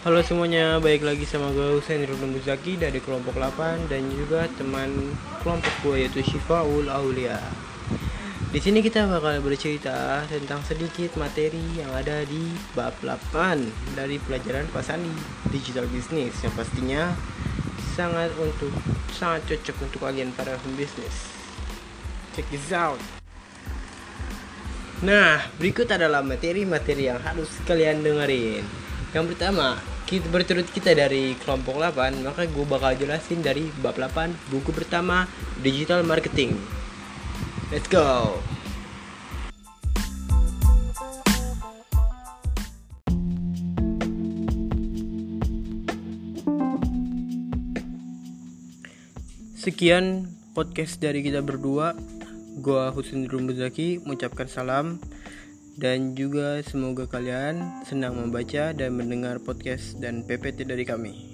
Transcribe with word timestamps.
Halo 0.00 0.24
semuanya, 0.24 0.80
baik 0.80 1.04
lagi 1.04 1.28
sama 1.28 1.52
gue 1.52 1.76
Husain 1.76 2.00
Rudin 2.00 2.32
Muzaki 2.32 2.80
dari 2.80 3.04
kelompok 3.04 3.36
8 3.36 3.84
dan 3.92 4.08
juga 4.08 4.48
teman 4.56 5.12
kelompok 5.44 5.68
gue 5.84 6.00
yaitu 6.00 6.24
Syifaul 6.24 6.88
Aulia. 6.88 7.36
Di 8.48 8.64
sini 8.64 8.80
kita 8.80 9.04
bakal 9.04 9.44
bercerita 9.44 10.24
tentang 10.24 10.64
sedikit 10.64 11.20
materi 11.20 11.60
yang 11.76 11.92
ada 11.92 12.24
di 12.24 12.48
bab 12.72 12.96
8 13.04 13.92
dari 13.92 14.16
pelajaran 14.24 14.72
Pasani 14.72 15.12
Digital 15.52 15.84
Business 15.92 16.32
yang 16.40 16.54
pastinya 16.56 17.12
sangat 17.92 18.32
untuk 18.40 18.72
sangat 19.12 19.52
cocok 19.52 19.84
untuk 19.84 20.00
kalian 20.00 20.32
para 20.32 20.56
pembisnis. 20.64 21.28
Check 22.32 22.48
this 22.48 22.72
out. 22.72 22.96
Nah, 25.04 25.44
berikut 25.60 25.92
adalah 25.92 26.24
materi-materi 26.24 27.12
yang 27.12 27.20
harus 27.20 27.52
kalian 27.68 28.00
dengerin. 28.00 28.64
Yang 29.10 29.34
pertama, 29.34 29.74
kita 30.06 30.30
berturut 30.30 30.70
kita 30.70 30.94
dari 30.94 31.34
kelompok 31.42 31.82
8, 31.82 32.22
maka 32.22 32.46
gue 32.46 32.62
bakal 32.62 32.94
jelasin 32.94 33.42
dari 33.42 33.66
bab 33.82 33.98
8 33.98 34.54
buku 34.54 34.70
pertama 34.70 35.26
Digital 35.58 36.06
Marketing. 36.06 36.54
Let's 37.74 37.90
go. 37.90 38.38
Sekian 49.58 50.30
podcast 50.54 51.02
dari 51.02 51.26
kita 51.26 51.42
berdua. 51.42 51.98
Gua 52.62 52.94
Husin 52.94 53.26
Rumuzaki 53.26 54.02
mengucapkan 54.02 54.46
salam 54.46 55.02
dan 55.80 56.12
juga 56.12 56.60
semoga 56.60 57.08
kalian 57.08 57.80
senang 57.88 58.20
membaca 58.20 58.76
dan 58.76 58.92
mendengar 58.92 59.40
podcast 59.40 59.96
dan 59.96 60.20
PPT 60.28 60.68
dari 60.68 60.84
kami. 60.84 61.29